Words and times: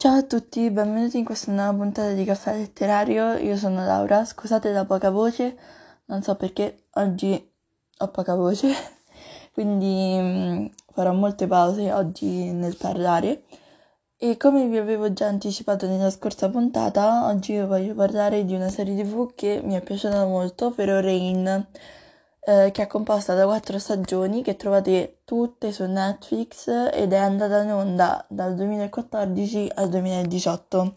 Ciao 0.00 0.14
a 0.14 0.22
tutti, 0.22 0.70
benvenuti 0.70 1.18
in 1.18 1.24
questa 1.24 1.50
nuova 1.50 1.76
puntata 1.76 2.12
di 2.12 2.24
Caffè 2.24 2.56
Letterario. 2.56 3.32
Io 3.32 3.56
sono 3.56 3.84
Laura, 3.84 4.24
scusate 4.24 4.70
la 4.70 4.84
poca 4.84 5.10
voce, 5.10 5.58
non 6.04 6.22
so 6.22 6.36
perché 6.36 6.84
oggi 6.92 7.50
ho 7.98 8.08
poca 8.12 8.36
voce, 8.36 8.72
quindi 9.52 10.16
mm, 10.16 10.66
farò 10.92 11.12
molte 11.12 11.48
pause 11.48 11.92
oggi 11.92 12.52
nel 12.52 12.76
parlare. 12.76 13.42
E 14.16 14.36
come 14.36 14.68
vi 14.68 14.76
avevo 14.76 15.12
già 15.12 15.26
anticipato 15.26 15.88
nella 15.88 16.10
scorsa 16.10 16.48
puntata, 16.48 17.26
oggi 17.26 17.54
io 17.54 17.66
voglio 17.66 17.94
parlare 17.96 18.44
di 18.44 18.54
una 18.54 18.68
serie 18.68 19.02
tv 19.02 19.34
che 19.34 19.60
mi 19.64 19.74
è 19.74 19.80
piaciuta 19.82 20.24
molto, 20.26 20.66
ovvero 20.66 21.00
Rain 21.00 21.66
eh, 22.48 22.70
che 22.72 22.84
è 22.84 22.86
composta 22.86 23.34
da 23.34 23.44
quattro 23.44 23.78
stagioni 23.78 24.42
che 24.42 24.56
trovate 24.56 25.18
tutte 25.24 25.70
su 25.70 25.84
Netflix 25.84 26.68
ed 26.94 27.12
è 27.12 27.18
andata 27.18 27.60
in 27.60 27.72
onda 27.72 28.24
dal 28.26 28.54
2014 28.54 29.72
al 29.74 29.90
2018. 29.90 30.96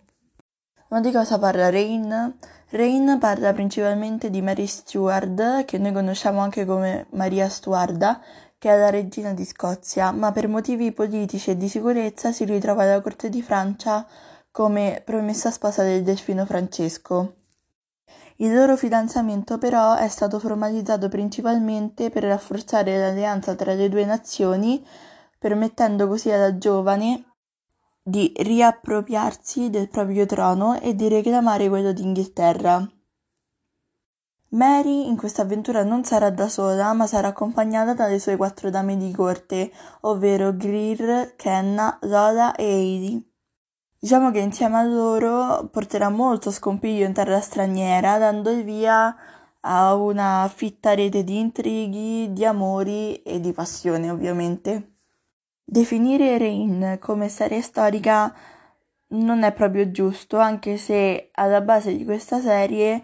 Ma 0.87 1.01
di 1.01 1.11
cosa 1.11 1.37
parla 1.37 1.69
Rain? 1.69 2.37
Rain 2.69 3.17
parla 3.19 3.51
principalmente 3.51 4.29
di 4.29 4.41
Mary 4.41 4.65
Stuart, 4.65 5.65
che 5.65 5.77
noi 5.77 5.91
conosciamo 5.91 6.39
anche 6.39 6.63
come 6.63 7.07
Maria 7.11 7.49
Stuarda, 7.49 8.21
che 8.57 8.69
è 8.69 8.77
la 8.77 8.89
regina 8.89 9.33
di 9.33 9.43
Scozia, 9.43 10.11
ma 10.11 10.31
per 10.31 10.47
motivi 10.47 10.93
politici 10.93 11.49
e 11.49 11.57
di 11.57 11.67
sicurezza 11.67 12.31
si 12.31 12.45
ritrova 12.45 12.83
alla 12.83 13.01
corte 13.01 13.27
di 13.27 13.41
Francia 13.41 14.07
come 14.51 15.01
promessa 15.03 15.51
sposa 15.51 15.83
del 15.83 16.03
delfino 16.03 16.45
Francesco. 16.45 17.40
Il 18.41 18.51
loro 18.51 18.75
fidanzamento 18.75 19.59
però 19.59 19.93
è 19.93 20.07
stato 20.07 20.39
formalizzato 20.39 21.09
principalmente 21.09 22.09
per 22.09 22.23
rafforzare 22.23 22.97
l'alleanza 22.97 23.53
tra 23.53 23.73
le 23.73 23.87
due 23.87 24.03
nazioni, 24.03 24.83
permettendo 25.37 26.07
così 26.07 26.31
alla 26.31 26.57
giovane 26.57 27.35
di 28.01 28.33
riappropriarsi 28.35 29.69
del 29.69 29.89
proprio 29.89 30.25
trono 30.25 30.79
e 30.79 30.95
di 30.95 31.07
reclamare 31.07 31.69
quello 31.69 31.93
d'Inghilterra. 31.93 32.91
Mary 34.53 35.07
in 35.07 35.15
questa 35.17 35.43
avventura 35.43 35.83
non 35.83 36.03
sarà 36.03 36.31
da 36.31 36.49
sola, 36.49 36.93
ma 36.93 37.05
sarà 37.05 37.27
accompagnata 37.27 37.93
dalle 37.93 38.17
sue 38.17 38.37
quattro 38.37 38.71
dame 38.71 38.97
di 38.97 39.11
corte, 39.11 39.71
ovvero 40.01 40.55
Greer, 40.55 41.35
Kenna, 41.35 41.99
Lola 42.01 42.55
e 42.55 42.65
Heidi. 42.65 43.30
Diciamo 44.03 44.31
che 44.31 44.39
insieme 44.39 44.77
a 44.77 44.83
loro 44.83 45.67
porterà 45.67 46.09
molto 46.09 46.49
scompiglio 46.49 47.05
in 47.05 47.13
terra 47.13 47.39
straniera, 47.39 48.17
dando 48.17 48.49
il 48.49 48.63
via 48.63 49.15
a 49.59 49.93
una 49.93 50.51
fitta 50.51 50.95
rete 50.95 51.23
di 51.23 51.37
intrighi, 51.37 52.33
di 52.33 52.43
amori 52.43 53.21
e 53.21 53.39
di 53.39 53.51
passione, 53.51 54.09
ovviamente. 54.09 54.95
Definire 55.63 56.39
Rain 56.39 56.97
come 56.99 57.29
serie 57.29 57.61
storica 57.61 58.33
non 59.09 59.43
è 59.43 59.53
proprio 59.53 59.91
giusto, 59.91 60.39
anche 60.39 60.77
se 60.77 61.29
alla 61.33 61.61
base 61.61 61.95
di 61.95 62.03
questa 62.03 62.39
serie 62.41 63.03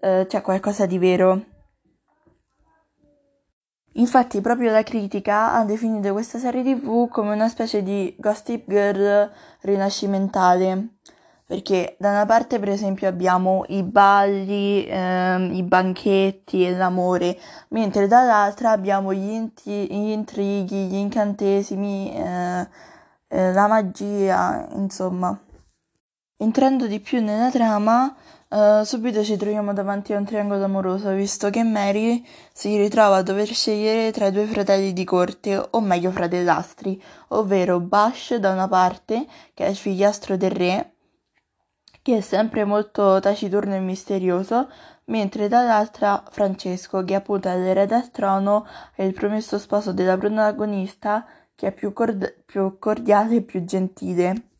eh, 0.00 0.26
c'è 0.28 0.40
qualcosa 0.42 0.86
di 0.86 0.98
vero. 0.98 1.51
Infatti 3.96 4.40
proprio 4.40 4.70
la 4.70 4.82
critica 4.82 5.52
ha 5.52 5.64
definito 5.64 6.12
questa 6.12 6.38
serie 6.38 6.62
tv 6.62 7.08
come 7.08 7.34
una 7.34 7.48
specie 7.48 7.82
di 7.82 8.14
Gossip 8.18 8.66
Girl 8.66 9.30
rinascimentale, 9.60 10.94
perché 11.44 11.96
da 11.98 12.08
una 12.10 12.24
parte 12.24 12.58
per 12.58 12.70
esempio 12.70 13.06
abbiamo 13.06 13.64
i 13.68 13.82
balli, 13.82 14.86
ehm, 14.88 15.52
i 15.52 15.62
banchetti 15.62 16.64
e 16.66 16.74
l'amore, 16.74 17.38
mentre 17.68 18.06
dall'altra 18.06 18.70
abbiamo 18.70 19.12
gli, 19.12 19.28
inti- 19.28 19.86
gli 19.90 20.10
intrighi, 20.10 20.86
gli 20.86 20.94
incantesimi, 20.94 22.14
eh, 22.14 22.68
eh, 23.28 23.52
la 23.52 23.66
magia, 23.66 24.68
insomma. 24.72 25.38
Entrando 26.38 26.86
di 26.86 26.98
più 26.98 27.22
nella 27.22 27.50
trama, 27.50 28.14
Uh, 28.52 28.84
subito 28.84 29.24
ci 29.24 29.38
troviamo 29.38 29.72
davanti 29.72 30.12
a 30.12 30.18
un 30.18 30.26
triangolo 30.26 30.62
amoroso, 30.62 31.10
visto 31.12 31.48
che 31.48 31.62
Mary 31.62 32.22
si 32.52 32.76
ritrova 32.76 33.16
a 33.16 33.22
dover 33.22 33.46
scegliere 33.46 34.12
tra 34.12 34.26
i 34.26 34.30
due 34.30 34.44
fratelli 34.44 34.92
di 34.92 35.04
corte, 35.04 35.56
o 35.70 35.80
meglio 35.80 36.10
fratellastri, 36.10 37.02
ovvero 37.28 37.80
Bash 37.80 38.34
da 38.34 38.52
una 38.52 38.68
parte, 38.68 39.26
che 39.54 39.64
è 39.64 39.70
il 39.70 39.76
figliastro 39.76 40.36
del 40.36 40.50
re, 40.50 40.96
che 42.02 42.18
è 42.18 42.20
sempre 42.20 42.66
molto 42.66 43.20
taciturno 43.20 43.74
e 43.74 43.80
misterioso, 43.80 44.68
mentre 45.06 45.48
dall'altra 45.48 46.22
Francesco, 46.30 47.02
che 47.04 47.14
appunto 47.14 47.48
è 47.48 47.56
l'erede 47.56 47.94
al 47.94 48.10
trono 48.10 48.66
e 48.94 49.06
il 49.06 49.14
promesso 49.14 49.58
sposo 49.58 49.94
della 49.94 50.18
protagonista, 50.18 51.24
che 51.54 51.68
è 51.68 51.72
più, 51.72 51.94
cord- 51.94 52.42
più 52.44 52.78
cordiale 52.78 53.36
e 53.36 53.42
più 53.42 53.64
gentile 53.64 54.51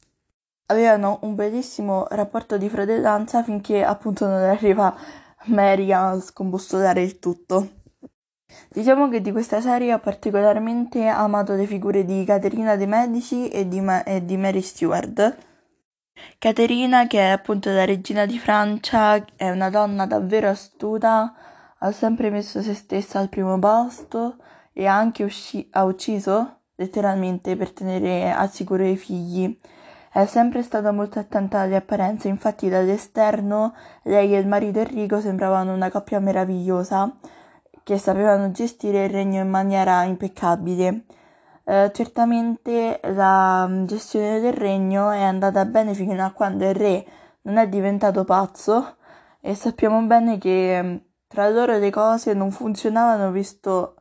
avevano 0.67 1.19
un 1.23 1.35
bellissimo 1.35 2.07
rapporto 2.11 2.57
di 2.57 2.69
fratellanza 2.69 3.43
finché 3.43 3.85
appunto 3.85 4.27
non 4.27 4.43
arriva 4.43 4.95
Mary 5.45 5.93
a 5.93 6.19
scombustolare 6.21 7.03
il 7.03 7.19
tutto. 7.19 7.81
Diciamo 8.69 9.09
che 9.09 9.21
di 9.21 9.33
questa 9.33 9.61
serie 9.61 9.93
ho 9.95 9.99
particolarmente 9.99 11.07
amato 11.07 11.55
le 11.55 11.67
figure 11.67 12.05
di 12.05 12.25
Caterina 12.25 12.77
De 12.77 12.87
Medici 12.87 13.49
e 13.49 13.67
di, 13.67 13.81
Ma- 13.81 14.03
e 14.05 14.25
di 14.25 14.37
Mary 14.37 14.61
Stuart. 14.61 15.37
Caterina, 16.39 17.07
che 17.07 17.19
è 17.19 17.29
appunto 17.31 17.71
la 17.71 17.85
regina 17.85 18.27
di 18.27 18.39
Francia, 18.39 19.25
è 19.37 19.51
una 19.51 19.71
donna 19.71 20.07
davvero 20.07 20.49
astuta, 20.49 21.35
ha 21.79 21.93
sempre 21.93 22.31
messo 22.31 22.63
se 22.63 22.75
stessa 22.75 23.19
al 23.19 23.29
primo 23.29 23.59
posto 23.59 24.37
e 24.73 24.87
ha 24.87 24.97
anche 24.97 25.25
usci- 25.25 25.69
ha 25.73 25.85
ucciso 25.85 26.61
letteralmente 26.77 27.57
per 27.57 27.73
tenere 27.73 28.31
al 28.33 28.51
sicuro 28.51 28.85
i 28.85 28.97
figli. 28.97 29.59
È 30.15 30.27
sempre 30.27 30.63
stata 30.63 30.93
molto 30.93 31.19
attenta 31.19 31.61
alle 31.61 31.77
apparenze, 31.77 32.29
infatti 32.29 32.69
dall'esterno 32.69 33.75
lei 34.03 34.35
e 34.35 34.39
il 34.39 34.47
marito 34.47 34.81
Enrico 34.81 35.21
sembravano 35.23 35.73
una 35.73 35.91
coppia 35.91 36.21
meravigliosa 36.21 37.17
che 37.83 37.97
sapevano 37.97 38.51
gestire 38.51 39.05
il 39.05 39.11
regno 39.11 39.41
in 39.41 39.49
maniera 39.49 40.03
impeccabile. 40.03 41.07
Eh, 41.65 41.91
certamente 41.95 43.01
la 43.05 43.67
mm, 43.67 43.87
gestione 43.87 44.41
del 44.41 44.53
regno 44.53 45.11
è 45.11 45.23
andata 45.23 45.65
bene 45.65 45.95
fino 45.95 46.23
a 46.23 46.33
quando 46.33 46.69
il 46.69 46.75
re 46.75 47.07
non 47.43 47.57
è 47.57 47.67
diventato 47.69 48.25
pazzo 48.25 48.97
e 49.41 49.55
sappiamo 49.55 50.03
bene 50.03 50.37
che 50.37 50.83
mm, 50.83 50.97
tra 51.27 51.49
loro 51.49 51.79
le 51.79 51.91
cose 51.91 52.35
non 52.35 52.51
funzionavano 52.51 53.31
visto 53.31 53.95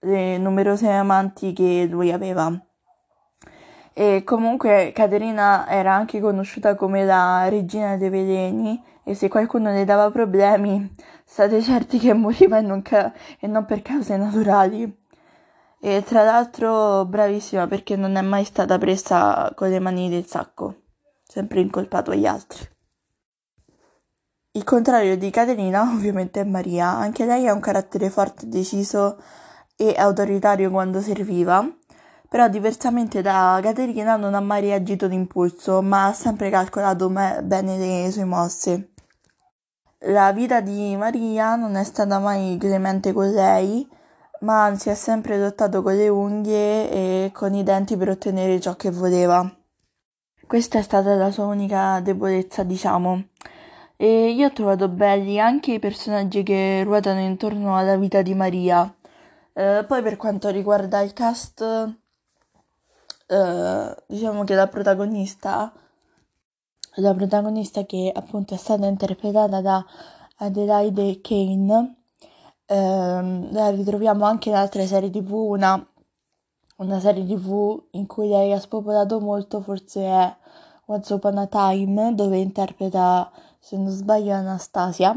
le 0.00 0.38
numerose 0.38 0.90
amanti 0.90 1.52
che 1.52 1.86
lui 1.88 2.10
aveva. 2.10 2.52
E 4.00 4.24
comunque 4.24 4.92
Caterina 4.94 5.68
era 5.68 5.92
anche 5.92 6.20
conosciuta 6.20 6.74
come 6.74 7.04
la 7.04 7.46
regina 7.50 7.98
dei 7.98 8.08
veleni 8.08 8.82
e 9.04 9.14
se 9.14 9.28
qualcuno 9.28 9.70
le 9.72 9.84
dava 9.84 10.10
problemi 10.10 10.90
state 11.22 11.60
certi 11.60 11.98
che 11.98 12.14
moriva 12.14 12.56
e 12.56 12.62
non, 12.62 12.80
ca- 12.80 13.12
e 13.38 13.46
non 13.46 13.66
per 13.66 13.82
cause 13.82 14.16
naturali. 14.16 14.90
E 15.78 16.02
tra 16.02 16.22
l'altro 16.22 17.04
bravissima 17.04 17.66
perché 17.66 17.94
non 17.94 18.16
è 18.16 18.22
mai 18.22 18.44
stata 18.44 18.78
presa 18.78 19.52
con 19.54 19.68
le 19.68 19.80
mani 19.80 20.08
del 20.08 20.24
sacco, 20.24 20.76
sempre 21.22 21.60
incolpato 21.60 22.12
agli 22.12 22.24
altri. 22.24 22.66
Il 24.52 24.64
contrario 24.64 25.18
di 25.18 25.28
Caterina 25.28 25.82
ovviamente 25.92 26.40
è 26.40 26.44
Maria, 26.44 26.88
anche 26.88 27.26
lei 27.26 27.46
ha 27.46 27.52
un 27.52 27.60
carattere 27.60 28.08
forte, 28.08 28.48
deciso 28.48 29.22
e 29.76 29.94
autoritario 29.94 30.70
quando 30.70 31.02
serviva 31.02 31.70
però 32.30 32.48
diversamente 32.48 33.22
da 33.22 33.58
Caterina 33.60 34.14
non 34.14 34.34
ha 34.34 34.40
mai 34.40 34.60
reagito 34.60 35.08
d'impulso, 35.08 35.82
ma 35.82 36.06
ha 36.06 36.12
sempre 36.12 36.48
calcolato 36.48 37.10
me- 37.10 37.40
bene 37.42 37.76
le 37.76 38.08
sue 38.12 38.24
mosse. 38.24 38.92
La 40.04 40.30
vita 40.30 40.60
di 40.60 40.94
Maria 40.96 41.56
non 41.56 41.74
è 41.74 41.82
stata 41.82 42.20
mai 42.20 42.56
clemente 42.56 43.12
con 43.12 43.32
lei, 43.32 43.84
ma 44.42 44.62
anzi 44.62 44.90
ha 44.90 44.94
sempre 44.94 45.40
lottato 45.40 45.82
con 45.82 45.96
le 45.96 46.08
unghie 46.08 46.90
e 46.90 47.30
con 47.32 47.52
i 47.52 47.64
denti 47.64 47.96
per 47.96 48.10
ottenere 48.10 48.60
ciò 48.60 48.76
che 48.76 48.92
voleva. 48.92 49.52
Questa 50.46 50.78
è 50.78 50.82
stata 50.82 51.16
la 51.16 51.32
sua 51.32 51.46
unica 51.46 51.98
debolezza, 51.98 52.62
diciamo. 52.62 53.24
E 53.96 54.30
io 54.30 54.46
ho 54.46 54.52
trovato 54.52 54.88
belli 54.88 55.40
anche 55.40 55.72
i 55.72 55.78
personaggi 55.80 56.44
che 56.44 56.84
ruotano 56.84 57.18
intorno 57.18 57.76
alla 57.76 57.96
vita 57.96 58.22
di 58.22 58.34
Maria. 58.34 58.94
Eh, 59.52 59.84
poi 59.84 60.00
per 60.00 60.16
quanto 60.16 60.48
riguarda 60.50 61.00
il 61.00 61.12
cast, 61.12 61.98
eh, 63.30 63.96
diciamo 64.06 64.42
che 64.44 64.54
la 64.54 64.66
protagonista, 64.66 65.72
la 66.96 67.14
protagonista 67.14 67.84
che 67.84 68.10
appunto 68.12 68.54
è 68.54 68.56
stata 68.56 68.86
interpretata 68.86 69.60
da 69.60 69.84
Adelaide 70.38 71.20
Kane, 71.20 71.96
ehm, 72.66 73.52
la 73.52 73.70
ritroviamo 73.70 74.24
anche 74.24 74.48
in 74.48 74.56
altre 74.56 74.86
serie 74.86 75.10
tv, 75.10 75.32
una, 75.32 75.86
una 76.78 77.00
serie 77.00 77.24
tv 77.24 77.80
in 77.92 78.06
cui 78.06 78.28
lei 78.28 78.52
ha 78.52 78.58
spopolato 78.58 79.20
molto 79.20 79.60
forse 79.60 80.02
è 80.02 80.36
Once 80.86 81.14
Upon 81.14 81.38
a 81.38 81.46
Time, 81.46 82.14
dove 82.16 82.38
interpreta, 82.38 83.30
se 83.60 83.76
non 83.76 83.90
sbaglio, 83.90 84.32
Anastasia. 84.32 85.14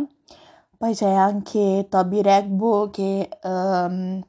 Poi 0.77 0.93
c'è 0.93 1.09
anche 1.11 1.87
Toby 1.89 2.21
Regbo 2.21 2.89
che 2.91 3.27
ehm, 3.41 4.23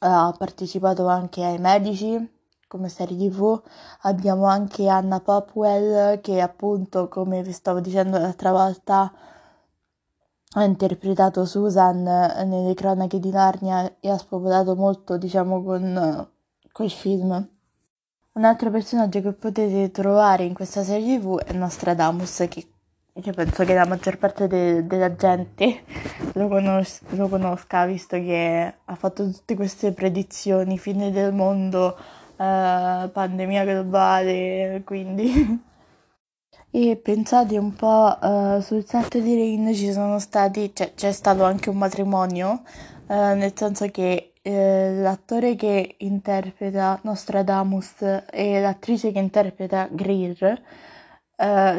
ha 0.00 0.34
partecipato 0.36 1.06
anche 1.06 1.44
ai 1.44 1.58
Medici, 1.58 2.39
come 2.70 2.88
serie 2.88 3.16
tv. 3.28 3.60
Abbiamo 4.02 4.44
anche 4.44 4.86
Anna 4.86 5.18
Popwell 5.18 6.20
che 6.20 6.40
appunto, 6.40 7.08
come 7.08 7.42
vi 7.42 7.50
stavo 7.50 7.80
dicendo 7.80 8.16
l'altra 8.16 8.52
volta, 8.52 9.12
ha 10.52 10.62
interpretato 10.64 11.44
Susan 11.44 12.02
nelle 12.04 12.74
cronache 12.74 13.18
di 13.18 13.30
Narnia 13.30 13.96
e 13.98 14.08
ha 14.08 14.16
spopolato 14.16 14.76
molto, 14.76 15.16
diciamo, 15.18 15.64
con 15.64 16.28
quel 16.70 16.90
film. 16.90 17.48
Un 18.32 18.44
altro 18.44 18.70
personaggio 18.70 19.20
che 19.20 19.32
potete 19.32 19.90
trovare 19.90 20.44
in 20.44 20.54
questa 20.54 20.84
serie 20.84 21.18
tv 21.18 21.40
è 21.40 21.52
Nostradamus, 21.52 22.46
che 22.48 22.68
io 23.14 23.32
penso 23.32 23.64
che 23.64 23.74
la 23.74 23.84
maggior 23.84 24.16
parte 24.16 24.46
de- 24.46 24.86
della 24.86 25.14
gente 25.16 25.82
lo, 26.34 26.46
conos- 26.46 27.02
lo, 27.10 27.28
conosca, 27.28 27.84
visto 27.84 28.16
che 28.16 28.74
ha 28.84 28.94
fatto 28.94 29.28
tutte 29.28 29.56
queste 29.56 29.92
predizioni, 29.92 30.78
fine 30.78 31.10
del 31.10 31.32
mondo, 31.32 31.96
eh, 32.40 33.08
pandemia 33.12 33.64
globale, 33.64 34.82
quindi... 34.84 35.68
e 36.72 36.96
pensate 36.96 37.58
un 37.58 37.74
po', 37.74 38.18
eh, 38.20 38.60
sul 38.62 38.84
set 38.86 39.18
di 39.18 39.34
Rain 39.34 39.74
ci 39.74 39.92
sono 39.92 40.18
stati, 40.18 40.72
cioè, 40.74 40.94
c'è 40.94 41.12
stato 41.12 41.44
anche 41.44 41.68
un 41.70 41.76
matrimonio, 41.76 42.62
eh, 43.08 43.34
nel 43.34 43.52
senso 43.54 43.86
che 43.90 44.32
eh, 44.42 44.94
l'attore 44.94 45.54
che 45.56 45.96
interpreta 45.98 46.98
Nostradamus 47.02 48.24
e 48.30 48.60
l'attrice 48.60 49.12
che 49.12 49.18
interpreta 49.18 49.88
Greer 49.90 50.62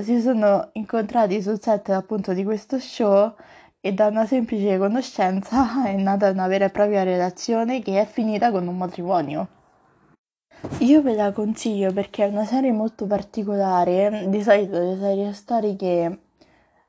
si 0.01 0.19
sono 0.21 0.69
incontrati 0.73 1.41
sul 1.41 1.61
set 1.61 1.89
appunto 1.89 2.33
di 2.33 2.43
questo 2.43 2.79
show 2.79 3.35
e 3.79 3.93
da 3.93 4.07
una 4.07 4.25
semplice 4.25 4.77
conoscenza 4.77 5.85
è 5.85 5.95
nata 5.95 6.29
una 6.29 6.47
vera 6.47 6.65
e 6.65 6.69
propria 6.69 7.03
relazione 7.03 7.81
che 7.81 7.99
è 8.01 8.05
finita 8.05 8.51
con 8.51 8.67
un 8.67 8.77
matrimonio. 8.77 9.60
Io 10.79 11.01
ve 11.01 11.15
la 11.15 11.31
consiglio 11.31 11.91
perché 11.91 12.25
è 12.25 12.27
una 12.27 12.45
serie 12.45 12.71
molto 12.71 13.05
particolare, 13.07 14.25
di 14.29 14.41
solito 14.43 14.77
le 14.77 14.97
serie 14.97 15.33
storiche 15.33 16.19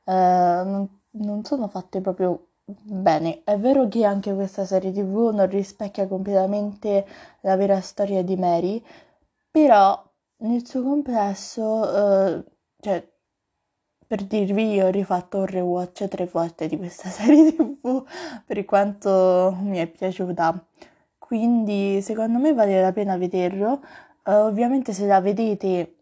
eh, 0.04 0.12
non, 0.12 0.88
non 1.10 1.44
sono 1.44 1.68
fatte 1.68 2.00
proprio 2.00 2.48
bene. 2.64 3.42
È 3.44 3.56
vero 3.58 3.88
che 3.88 4.04
anche 4.04 4.34
questa 4.34 4.64
serie 4.66 4.92
tv 4.92 5.30
non 5.34 5.48
rispecchia 5.48 6.06
completamente 6.06 7.06
la 7.40 7.56
vera 7.56 7.80
storia 7.80 8.22
di 8.22 8.36
Mary, 8.36 8.82
però 9.50 10.02
nel 10.38 10.66
suo 10.66 10.82
complesso 10.82 12.36
eh, 12.36 12.44
cioè, 12.80 13.08
per 14.06 14.24
dirvi, 14.24 14.74
io 14.74 14.86
ho 14.86 14.90
rifatto 14.90 15.38
un 15.38 15.46
rewatch 15.46 16.08
tre 16.08 16.26
volte 16.26 16.66
di 16.68 16.76
questa 16.76 17.08
serie 17.10 17.54
tv 17.54 18.04
per 18.44 18.64
quanto 18.64 19.56
mi 19.60 19.78
è 19.78 19.86
piaciuta. 19.86 20.66
Quindi, 21.32 22.02
secondo 22.02 22.38
me 22.38 22.52
vale 22.52 22.78
la 22.82 22.92
pena 22.92 23.16
vederlo. 23.16 23.80
Uh, 24.22 24.32
ovviamente, 24.32 24.92
se 24.92 25.06
la 25.06 25.18
vedete 25.22 25.94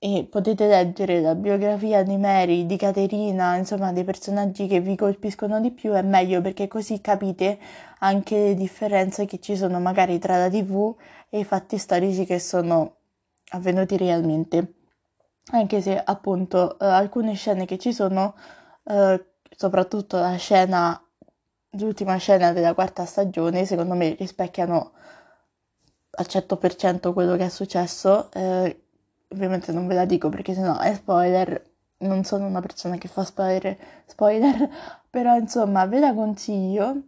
e 0.00 0.26
potete 0.28 0.66
leggere 0.66 1.20
la 1.20 1.36
biografia 1.36 2.02
di 2.02 2.16
Mary, 2.16 2.66
di 2.66 2.76
Caterina, 2.76 3.54
insomma, 3.54 3.92
dei 3.92 4.02
personaggi 4.02 4.66
che 4.66 4.80
vi 4.80 4.96
colpiscono 4.96 5.60
di 5.60 5.70
più, 5.70 5.92
è 5.92 6.02
meglio 6.02 6.40
perché 6.40 6.66
così 6.66 7.00
capite 7.00 7.56
anche 8.00 8.36
le 8.36 8.54
differenze 8.56 9.26
che 9.26 9.38
ci 9.38 9.54
sono 9.54 9.78
magari 9.78 10.18
tra 10.18 10.38
la 10.38 10.50
TV 10.50 10.92
e 11.28 11.38
i 11.38 11.44
fatti 11.44 11.78
storici 11.78 12.24
che 12.24 12.40
sono 12.40 12.96
avvenuti 13.50 13.96
realmente 13.96 14.74
anche 15.52 15.82
se 15.82 16.02
appunto 16.02 16.76
eh, 16.80 16.86
alcune 16.86 17.34
scene 17.34 17.64
che 17.64 17.78
ci 17.78 17.92
sono, 17.92 18.34
eh, 18.84 19.24
soprattutto 19.54 20.18
la 20.18 20.36
scena, 20.36 21.03
l'ultima 21.78 22.16
scena 22.16 22.52
della 22.52 22.74
quarta 22.74 23.04
stagione, 23.04 23.64
secondo 23.66 23.94
me 23.94 24.14
rispecchiano 24.14 24.92
al 26.10 26.26
100% 26.28 27.12
quello 27.12 27.36
che 27.36 27.46
è 27.46 27.48
successo. 27.48 28.30
Eh, 28.32 28.82
ovviamente 29.28 29.72
non 29.72 29.86
ve 29.86 29.94
la 29.94 30.04
dico 30.04 30.28
perché 30.28 30.54
sennò 30.54 30.78
è 30.78 30.94
spoiler. 30.94 31.72
Non 31.98 32.24
sono 32.24 32.46
una 32.46 32.60
persona 32.60 32.96
che 32.96 33.08
fa 33.08 33.24
spoiler, 33.24 33.76
spoiler 34.06 34.68
però 35.10 35.36
insomma 35.36 35.86
ve 35.86 36.00
la 36.00 36.12
consiglio. 36.14 37.02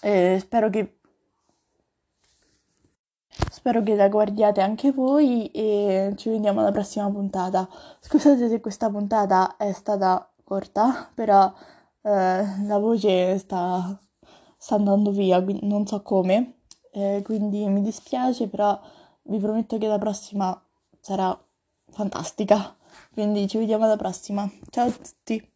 spero 0.00 0.70
che 0.70 0.98
Spero 3.50 3.82
che 3.82 3.96
la 3.96 4.08
guardiate 4.08 4.60
anche 4.60 4.92
voi 4.92 5.50
e 5.50 6.12
ci 6.16 6.28
vediamo 6.28 6.60
alla 6.60 6.70
prossima 6.70 7.10
puntata. 7.10 7.68
Scusate 8.00 8.48
se 8.48 8.60
questa 8.60 8.88
puntata 8.90 9.56
è 9.56 9.72
stata 9.72 10.28
corta, 10.44 11.10
però 11.14 11.52
eh, 12.04 12.64
la 12.66 12.78
voce 12.78 13.38
sta, 13.38 13.98
sta, 14.56 14.74
andando 14.74 15.10
via, 15.10 15.42
non 15.62 15.86
so 15.86 16.02
come, 16.02 16.60
eh, 16.92 17.22
quindi 17.24 17.66
mi 17.68 17.82
dispiace, 17.82 18.48
però 18.48 18.78
vi 19.22 19.38
prometto 19.38 19.78
che 19.78 19.86
la 19.86 19.98
prossima 19.98 20.60
sarà 21.00 21.36
fantastica. 21.90 22.76
Quindi 23.12 23.48
ci 23.48 23.58
vediamo 23.58 23.84
alla 23.84 23.96
prossima. 23.96 24.48
Ciao 24.70 24.86
a 24.88 24.90
tutti! 24.90 25.53